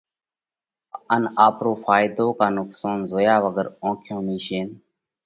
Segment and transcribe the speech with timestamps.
[1.13, 4.67] ان آپرو ڦائيۮو ڪا نُقصون زويا وڳر اونکيون ميشينَ